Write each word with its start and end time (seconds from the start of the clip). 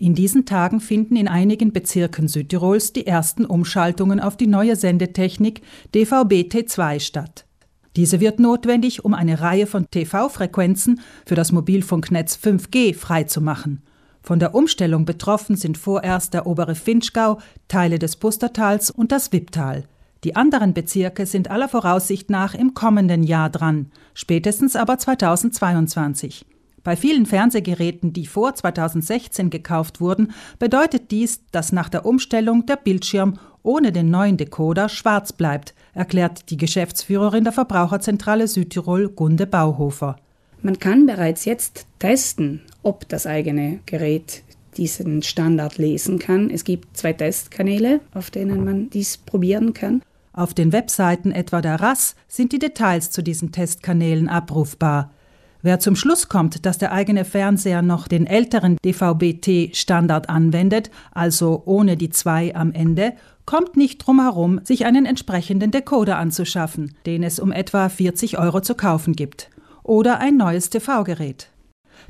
In 0.00 0.14
diesen 0.14 0.46
Tagen 0.46 0.80
finden 0.80 1.14
in 1.14 1.28
einigen 1.28 1.74
Bezirken 1.74 2.26
Südtirols 2.26 2.94
die 2.94 3.06
ersten 3.06 3.44
Umschaltungen 3.44 4.18
auf 4.18 4.34
die 4.34 4.46
neue 4.46 4.74
Sendetechnik 4.74 5.60
DVB-T2 5.94 7.00
statt. 7.00 7.44
Diese 7.96 8.18
wird 8.18 8.40
notwendig, 8.40 9.04
um 9.04 9.12
eine 9.12 9.42
Reihe 9.42 9.66
von 9.66 9.90
TV-Frequenzen 9.90 11.02
für 11.26 11.34
das 11.34 11.52
Mobilfunknetz 11.52 12.38
5G 12.42 12.94
freizumachen. 12.94 13.82
Von 14.22 14.38
der 14.38 14.54
Umstellung 14.54 15.04
betroffen 15.04 15.56
sind 15.56 15.76
vorerst 15.76 16.32
der 16.32 16.46
obere 16.46 16.76
Finchgau, 16.76 17.36
Teile 17.68 17.98
des 17.98 18.16
Pustertals 18.16 18.90
und 18.90 19.12
das 19.12 19.34
Wipptal. 19.34 19.84
Die 20.24 20.34
anderen 20.34 20.72
Bezirke 20.72 21.26
sind 21.26 21.50
aller 21.50 21.68
Voraussicht 21.68 22.30
nach 22.30 22.54
im 22.54 22.72
kommenden 22.72 23.22
Jahr 23.22 23.50
dran, 23.50 23.90
spätestens 24.14 24.76
aber 24.76 24.96
2022. 24.96 26.46
Bei 26.82 26.96
vielen 26.96 27.26
Fernsehgeräten, 27.26 28.12
die 28.12 28.26
vor 28.26 28.54
2016 28.54 29.50
gekauft 29.50 30.00
wurden, 30.00 30.32
bedeutet 30.58 31.10
dies, 31.10 31.40
dass 31.50 31.72
nach 31.72 31.88
der 31.88 32.06
Umstellung 32.06 32.64
der 32.66 32.76
Bildschirm 32.76 33.38
ohne 33.62 33.92
den 33.92 34.10
neuen 34.10 34.38
Decoder 34.38 34.88
schwarz 34.88 35.32
bleibt, 35.32 35.74
erklärt 35.92 36.50
die 36.50 36.56
Geschäftsführerin 36.56 37.44
der 37.44 37.52
Verbraucherzentrale 37.52 38.48
Südtirol 38.48 39.10
Gunde 39.10 39.46
Bauhofer. 39.46 40.16
Man 40.62 40.78
kann 40.78 41.06
bereits 41.06 41.44
jetzt 41.44 41.86
testen, 41.98 42.62
ob 42.82 43.08
das 43.08 43.26
eigene 43.26 43.80
Gerät 43.86 44.42
diesen 44.76 45.22
Standard 45.22 45.78
lesen 45.78 46.18
kann. 46.18 46.50
Es 46.50 46.64
gibt 46.64 46.96
zwei 46.96 47.12
Testkanäle, 47.12 48.00
auf 48.14 48.30
denen 48.30 48.64
man 48.64 48.90
dies 48.90 49.18
probieren 49.18 49.74
kann. 49.74 50.02
Auf 50.32 50.54
den 50.54 50.72
Webseiten 50.72 51.32
etwa 51.32 51.60
der 51.60 51.80
RAS 51.80 52.14
sind 52.28 52.52
die 52.52 52.58
Details 52.58 53.10
zu 53.10 53.22
diesen 53.22 53.52
Testkanälen 53.52 54.28
abrufbar. 54.28 55.10
Wer 55.62 55.78
zum 55.78 55.94
Schluss 55.94 56.28
kommt, 56.28 56.64
dass 56.64 56.78
der 56.78 56.90
eigene 56.92 57.26
Fernseher 57.26 57.82
noch 57.82 58.08
den 58.08 58.26
älteren 58.26 58.78
DVB-T-Standard 58.82 60.30
anwendet, 60.30 60.90
also 61.12 61.62
ohne 61.66 61.98
die 61.98 62.08
2 62.08 62.54
am 62.54 62.72
Ende, 62.72 63.12
kommt 63.44 63.76
nicht 63.76 63.98
drum 63.98 64.20
herum, 64.20 64.60
sich 64.64 64.86
einen 64.86 65.04
entsprechenden 65.04 65.70
Decoder 65.70 66.16
anzuschaffen, 66.16 66.94
den 67.04 67.22
es 67.22 67.38
um 67.38 67.52
etwa 67.52 67.90
40 67.90 68.38
Euro 68.38 68.60
zu 68.60 68.74
kaufen 68.74 69.14
gibt. 69.14 69.50
Oder 69.82 70.18
ein 70.18 70.38
neues 70.38 70.70
TV-Gerät. 70.70 71.50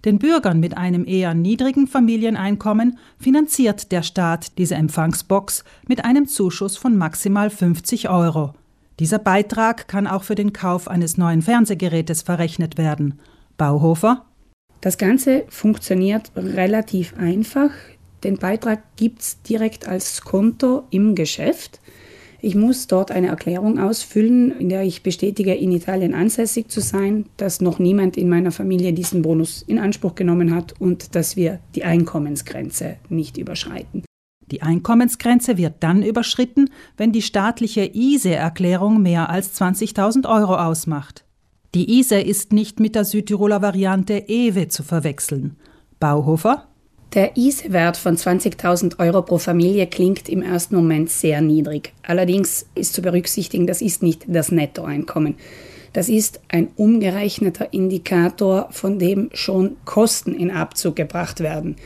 Den 0.05 0.21
Bürgern 0.21 0.61
mit 0.61 0.77
einem 0.77 1.05
eher 1.05 1.35
niedrigen 1.35 1.89
Familieneinkommen 1.89 2.99
finanziert 3.19 3.91
der 3.91 4.05
Staat 4.05 4.59
diese 4.59 4.77
Empfangsbox 4.77 5.65
mit 5.89 6.05
einem 6.05 6.29
Zuschuss 6.29 6.77
von 6.77 6.97
maximal 6.97 7.51
50 7.51 8.09
Euro. 8.09 8.55
Dieser 9.01 9.19
Beitrag 9.19 9.89
kann 9.89 10.07
auch 10.07 10.23
für 10.23 10.37
den 10.37 10.53
Kauf 10.53 10.87
eines 10.87 11.17
neuen 11.17 11.43
Fernsehgerätes 11.43 12.23
verrechnet 12.23 12.79
werden. 12.79 13.19
Bauhofer? 13.61 14.25
Das 14.81 14.97
Ganze 14.97 15.45
funktioniert 15.51 16.33
relativ 16.35 17.13
einfach. 17.19 17.71
Den 18.25 18.39
Beitrag 18.39 18.97
gibt 18.97 19.21
es 19.21 19.43
direkt 19.43 19.87
als 19.87 20.23
Konto 20.23 20.85
im 20.89 21.15
Geschäft. 21.15 21.79
Ich 22.41 22.55
muss 22.55 22.87
dort 22.87 23.11
eine 23.11 23.27
Erklärung 23.27 23.79
ausfüllen, 23.79 24.59
in 24.59 24.71
der 24.71 24.83
ich 24.85 25.03
bestätige, 25.03 25.53
in 25.53 25.73
Italien 25.73 26.15
ansässig 26.15 26.71
zu 26.71 26.81
sein, 26.81 27.27
dass 27.37 27.61
noch 27.61 27.79
niemand 27.79 28.17
in 28.17 28.31
meiner 28.31 28.51
Familie 28.51 28.95
diesen 28.95 29.21
Bonus 29.21 29.61
in 29.61 29.79
Anspruch 29.79 30.15
genommen 30.15 30.55
hat 30.55 30.81
und 30.81 31.15
dass 31.15 31.37
wir 31.37 31.61
die 31.75 31.85
Einkommensgrenze 31.85 32.97
nicht 33.11 33.37
überschreiten. 33.37 34.05
Die 34.51 34.63
Einkommensgrenze 34.63 35.59
wird 35.59 35.75
dann 35.81 36.03
überschritten, 36.03 36.71
wenn 36.97 37.13
die 37.13 37.21
staatliche 37.21 37.85
ISE-Erklärung 37.93 39.03
mehr 39.03 39.29
als 39.29 39.61
20.000 39.61 40.27
Euro 40.27 40.57
ausmacht. 40.57 41.27
Die 41.73 42.01
ISE 42.01 42.21
ist 42.21 42.53
nicht 42.53 42.81
mit 42.81 42.97
der 42.97 43.05
Südtiroler 43.05 43.63
Variante 43.63 44.25
EWE 44.27 44.67
zu 44.67 44.83
verwechseln. 44.83 45.55
Bauhofer? 46.01 46.67
Der 47.15 47.37
ISE-Wert 47.37 47.97
von 47.97 48.17
20.000 48.17 48.99
Euro 48.99 49.23
pro 49.23 49.39
Familie 49.39 49.87
klingt 49.87 50.29
im 50.29 50.43
ersten 50.43 50.75
Moment 50.75 51.11
sehr 51.11 51.41
niedrig. 51.41 51.93
Allerdings 52.03 52.67
ist 52.75 52.95
zu 52.95 53.03
berücksichtigen, 53.03 53.69
das 53.69 53.83
ist 53.83 54.03
nicht 54.03 54.25
das 54.27 54.51
Nettoeinkommen. 54.51 55.37
Das 55.93 56.09
ist 56.09 56.41
ein 56.49 56.71
umgerechneter 56.75 57.73
Indikator, 57.73 58.69
von 58.73 58.99
dem 58.99 59.31
schon 59.33 59.77
Kosten 59.85 60.35
in 60.35 60.51
Abzug 60.51 60.97
gebracht 60.97 61.39
werden. 61.39 61.77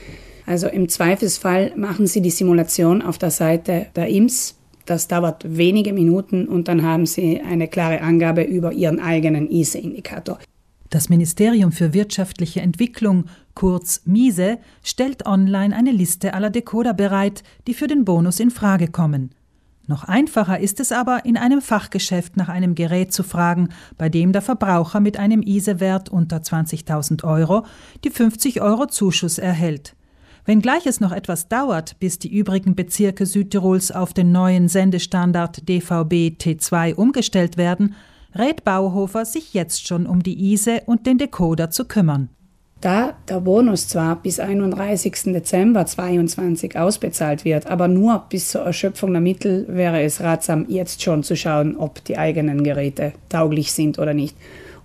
Also 0.46 0.66
im 0.66 0.88
Zweifelsfall 0.88 1.72
machen 1.76 2.06
Sie 2.06 2.22
die 2.22 2.30
Simulation 2.30 3.02
auf 3.02 3.18
der 3.18 3.30
Seite 3.30 3.86
der 3.96 4.08
IMS 4.08 4.56
das 4.86 5.08
dauert 5.08 5.44
wenige 5.56 5.92
Minuten 5.92 6.46
und 6.46 6.68
dann 6.68 6.82
haben 6.82 7.06
Sie 7.06 7.40
eine 7.40 7.68
klare 7.68 8.00
Angabe 8.00 8.42
über 8.42 8.72
Ihren 8.72 9.00
eigenen 9.00 9.50
ISE-Indikator. 9.50 10.38
Das 10.90 11.08
Ministerium 11.08 11.72
für 11.72 11.92
wirtschaftliche 11.92 12.60
Entwicklung, 12.60 13.24
kurz 13.54 14.02
MISE, 14.04 14.58
stellt 14.82 15.26
online 15.26 15.74
eine 15.74 15.90
Liste 15.90 16.34
aller 16.34 16.50
Decoder 16.50 16.94
bereit, 16.94 17.42
die 17.66 17.74
für 17.74 17.88
den 17.88 18.04
Bonus 18.04 18.38
in 18.38 18.50
Frage 18.50 18.88
kommen. 18.88 19.30
Noch 19.86 20.04
einfacher 20.04 20.60
ist 20.60 20.80
es 20.80 20.92
aber, 20.92 21.24
in 21.24 21.36
einem 21.36 21.60
Fachgeschäft 21.60 22.36
nach 22.36 22.48
einem 22.48 22.74
Gerät 22.74 23.12
zu 23.12 23.22
fragen, 23.22 23.68
bei 23.98 24.08
dem 24.08 24.32
der 24.32 24.40
Verbraucher 24.40 25.00
mit 25.00 25.18
einem 25.18 25.42
ISE-Wert 25.42 26.08
unter 26.08 26.38
20.000 26.38 27.24
Euro 27.24 27.66
die 28.04 28.10
50 28.10 28.62
Euro 28.62 28.86
Zuschuss 28.86 29.38
erhält. 29.38 29.94
Wenngleich 30.46 30.84
es 30.86 31.00
noch 31.00 31.12
etwas 31.12 31.48
dauert, 31.48 31.98
bis 32.00 32.18
die 32.18 32.28
übrigen 32.28 32.74
Bezirke 32.74 33.24
Südtirols 33.24 33.90
auf 33.90 34.12
den 34.12 34.30
neuen 34.30 34.68
Sendestandard 34.68 35.66
DVB 35.68 36.36
T2 36.38 36.94
umgestellt 36.94 37.56
werden, 37.56 37.94
rät 38.34 38.62
Bauhofer, 38.62 39.24
sich 39.24 39.54
jetzt 39.54 39.86
schon 39.86 40.06
um 40.06 40.22
die 40.22 40.52
ISE 40.52 40.82
und 40.84 41.06
den 41.06 41.16
Decoder 41.16 41.70
zu 41.70 41.86
kümmern. 41.86 42.28
Da 42.82 43.14
der 43.26 43.40
Bonus 43.40 43.88
zwar 43.88 44.16
bis 44.16 44.38
31. 44.38 45.32
Dezember 45.32 45.86
2022 45.86 46.78
ausbezahlt 46.78 47.46
wird, 47.46 47.66
aber 47.68 47.88
nur 47.88 48.26
bis 48.28 48.50
zur 48.50 48.60
Erschöpfung 48.60 49.12
der 49.12 49.22
Mittel, 49.22 49.64
wäre 49.68 50.02
es 50.02 50.20
ratsam, 50.20 50.66
jetzt 50.68 51.00
schon 51.00 51.22
zu 51.22 51.34
schauen, 51.36 51.76
ob 51.78 52.04
die 52.04 52.18
eigenen 52.18 52.62
Geräte 52.62 53.14
tauglich 53.30 53.72
sind 53.72 53.98
oder 53.98 54.12
nicht, 54.12 54.36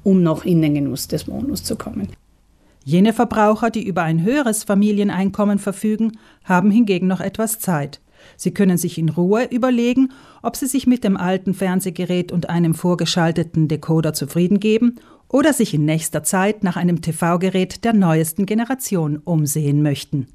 um 0.06 0.24
noch 0.24 0.46
in 0.46 0.62
den 0.62 0.76
Genuss 0.76 1.10
des 1.10 1.26
Bonus 1.26 1.66
zu 1.66 1.76
kommen. 1.76 2.08
Jene 2.84 3.14
Verbraucher, 3.14 3.70
die 3.70 3.86
über 3.86 4.04
ein 4.04 4.24
höheres 4.24 4.64
Familieneinkommen 4.64 5.60
verfügen, 5.60 6.18
haben 6.44 6.72
hingegen 6.72 7.08
noch 7.08 7.22
etwas 7.22 7.60
Zeit. 7.60 8.00
Sie 8.36 8.52
können 8.52 8.78
sich 8.78 8.98
in 8.98 9.10
Ruhe 9.10 9.46
überlegen, 9.46 10.12
ob 10.42 10.56
sie 10.56 10.66
sich 10.66 10.88
mit 10.88 11.04
dem 11.04 11.18
alten 11.18 11.54
Fernsehgerät 11.54 12.32
und 12.32 12.50
einem 12.50 12.74
vorgeschalteten 12.74 13.68
Decoder 13.68 14.14
zufrieden 14.14 14.60
geben 14.60 14.96
oder 15.28 15.54
sich 15.54 15.74
in 15.74 15.86
nächster 15.86 16.24
Zeit 16.24 16.64
nach 16.64 16.76
einem 16.76 17.02
TV-Gerät 17.02 17.84
der 17.84 17.94
neuesten 17.94 18.46
Generation 18.46 19.18
umsehen 19.18 19.82
möchten. 19.82 20.28